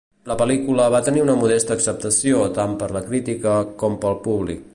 [0.29, 4.69] La pel·lícula va tenir una modesta acceptació tant per la crítica, com pel públic.